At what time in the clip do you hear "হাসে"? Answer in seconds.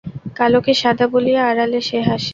2.07-2.29